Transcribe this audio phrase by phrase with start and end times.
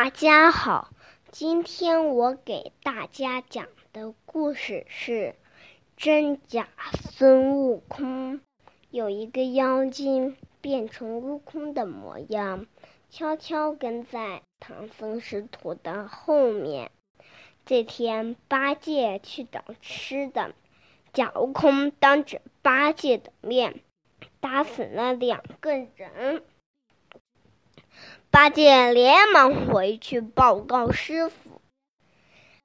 [0.00, 0.92] 大家好，
[1.32, 5.34] 今天我给大家讲的故事是
[5.96, 6.68] 真假
[7.10, 8.40] 孙悟空。
[8.92, 12.66] 有一个妖精变成悟空的模样，
[13.10, 16.92] 悄悄跟在唐僧师徒的后面。
[17.66, 20.54] 这天，八戒去找吃的，
[21.12, 23.80] 假悟空当着八戒的面
[24.38, 26.44] 打死了两个人。
[28.30, 31.62] 八戒连忙回去报告师傅，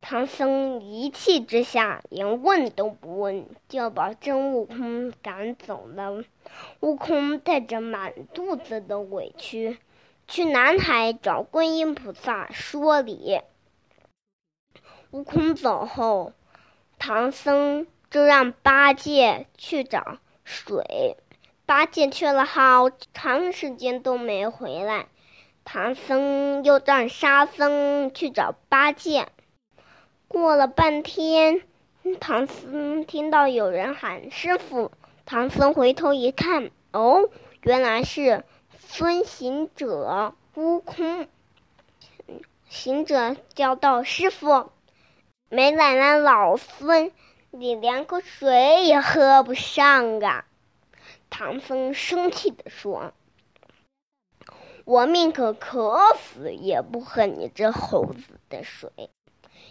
[0.00, 6.24] 唐僧一气之下连问都不问，就把真悟空赶走了。
[6.80, 9.78] 悟空带着满肚子的委屈，
[10.26, 13.40] 去南海找观音菩萨说理。
[15.12, 16.32] 悟空走后，
[16.98, 21.16] 唐僧就让八戒去找水。
[21.64, 25.06] 八戒去了好长时间都没回来，
[25.64, 29.28] 唐僧又让沙僧去找八戒。
[30.28, 31.62] 过了半天，
[32.20, 34.92] 唐僧听到有人喊“师傅”，
[35.26, 37.30] 唐僧回头一看，哦，
[37.62, 38.44] 原来是
[38.78, 41.28] 孙行者、悟空。
[42.68, 44.70] 行者叫道：“师傅。”
[45.48, 47.12] 没奶奶，老孙，
[47.50, 50.44] 你连口水也喝不上啊！
[51.30, 53.12] 唐僧生气地说
[54.84, 58.90] ：“我宁可渴死，也不喝你这猴子的水。”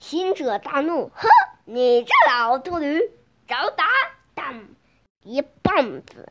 [0.00, 1.28] 行者大怒：“呵，
[1.64, 3.10] 你这老秃驴，
[3.46, 3.86] 找打！”
[4.34, 4.68] 当
[5.22, 6.28] 一棒子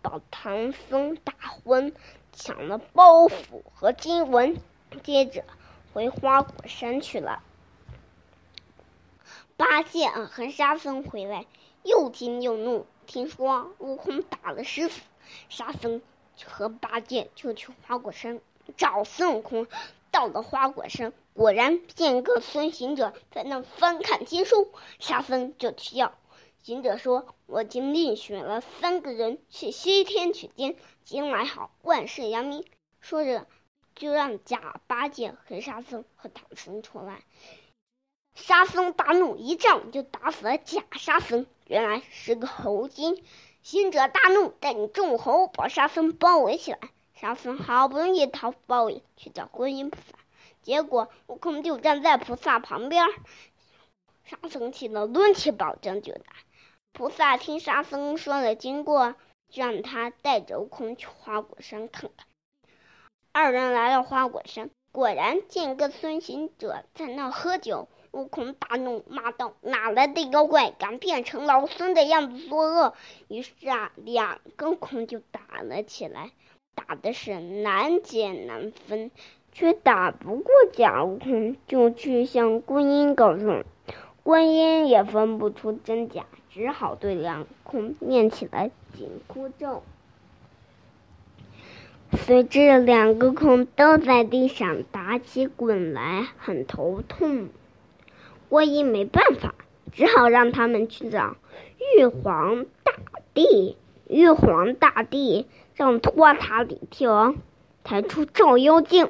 [0.00, 1.92] 把唐僧打昏，
[2.32, 4.56] 抢了包袱和经文，
[5.02, 5.44] 接着
[5.92, 7.42] 回花果山去了。
[9.56, 11.46] 八戒和沙僧回来，
[11.82, 12.86] 又惊又怒。
[13.06, 15.02] 听说悟空打了师傅，
[15.48, 16.00] 沙僧
[16.46, 18.40] 和八戒就去花果山
[18.76, 19.66] 找孙悟空。
[20.10, 24.70] 到了花果山，果然见个孙行者在那翻看经书。
[25.00, 26.14] 沙僧就去要，
[26.62, 32.64] 行者说：“我已经另选了三个人去西天取经，将来好，万事扬名。”
[33.02, 33.48] 说着，
[33.96, 37.24] 就让假八戒和沙僧和唐僧出来。
[38.36, 41.44] 沙僧大怒，一杖就打死了假沙僧。
[41.66, 43.20] 原来是个猴精。
[43.64, 46.78] 行者大怒，带领众猴把沙僧包围起来。
[47.14, 50.18] 沙僧好不容易逃出包围，去找观音菩萨，
[50.60, 53.06] 结果悟空就站在菩萨旁边。
[54.22, 56.24] 沙僧气得抡起宝杖就打。
[56.92, 59.14] 菩萨听沙僧说了经过，
[59.48, 62.26] 就让他带着悟空去花果山看看。
[63.32, 67.88] 二人来到花果山，果然见个孙行者在那喝酒。
[68.14, 72.94] 悟空大怒，骂道：“哪来的妖怪，敢变成老孙的样子作恶？”
[73.26, 76.30] 于是啊，两个空就打了起来，
[76.76, 79.10] 打的是难解难分，
[79.52, 83.64] 却打不过假悟空，就去向观音告状。
[84.22, 89.82] 观音也分不出真假，只好对两空念起了紧箍咒。
[92.12, 97.48] 随之，两个空都在地上打起滚来，很头痛。
[98.48, 99.54] 观音没办法，
[99.92, 101.36] 只好让他们去找
[101.96, 102.92] 玉皇大
[103.32, 103.76] 帝。
[104.08, 107.36] 玉皇大帝让托塔李天
[107.82, 109.08] 抬出照妖镜，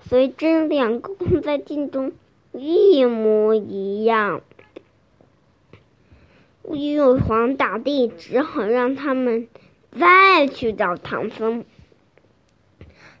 [0.00, 2.12] 随之两个空在镜中
[2.52, 4.40] 一模一样。
[6.72, 9.48] 玉皇大帝只好让他们
[9.98, 11.64] 再去找唐僧。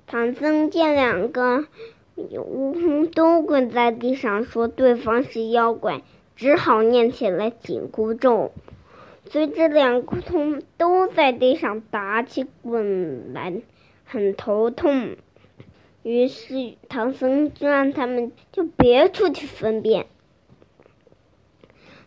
[0.06, 1.66] 唐僧见两个。
[2.40, 6.02] 悟空都跪在地上，说对方是妖怪，
[6.36, 8.52] 只好念起了紧箍咒。
[9.26, 13.54] 随着两个通都在地上打起滚来，
[14.04, 15.16] 很头痛。
[16.02, 20.06] 于是唐僧就让他们就别出去分辨。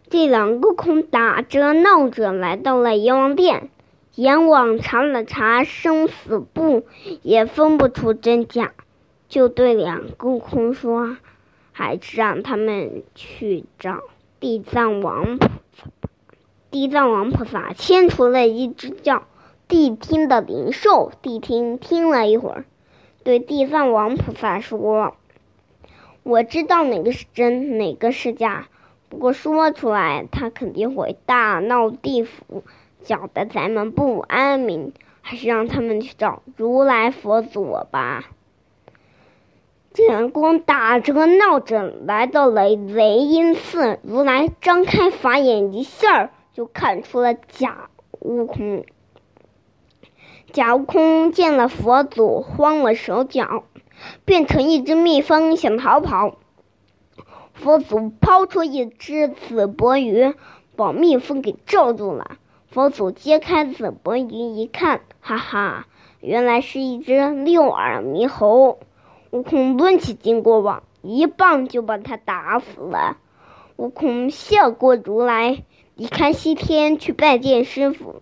[0.09, 3.69] 这两个空打着闹着来到了阎王殿，
[4.15, 6.83] 阎王查了查生死簿，
[7.21, 8.73] 也分不出真假。
[9.33, 11.17] 就对两个悟空说
[11.73, 14.01] ：“还是让他们去找
[14.39, 16.09] 地藏王菩萨吧。”
[16.69, 19.23] 地藏王菩萨牵出了一只叫
[19.67, 21.11] 谛听的灵兽。
[21.23, 22.65] 谛听听了一会儿，
[23.23, 25.15] 对地藏王菩萨说
[26.21, 28.67] ：“我知道哪个是真，哪个是假。
[29.09, 32.63] 不过说出来，他肯定会大闹地府，
[33.01, 34.93] 搅得咱们不安宁。
[35.23, 38.25] 还是让他们去找如来佛祖吧。”
[39.93, 48.85] 天光打着闹着来到了雷音寺，如来张开法眼，一下就看出了假悟空。
[50.51, 53.65] 假悟空见了佛祖，慌了手脚，
[54.25, 56.37] 变成一只蜜蜂想逃跑。
[57.53, 60.33] 佛祖抛出一只紫脖鱼，
[60.75, 62.37] 把蜜蜂给罩住了。
[62.67, 65.85] 佛祖揭开紫脖鱼一看，哈哈，
[66.19, 68.79] 原来是一只六耳猕猴。
[69.33, 73.17] 悟空抡起金箍棒，一棒就把他打死了。
[73.77, 75.63] 悟空笑过如来，
[75.95, 78.21] 离开西天去拜见师傅。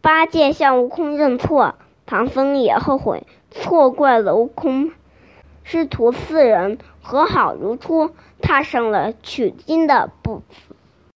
[0.00, 1.74] 八戒向悟空认错，
[2.06, 4.92] 唐僧也后悔，错怪了悟空。
[5.64, 10.76] 师徒四人和好如初，踏上了取经的步子。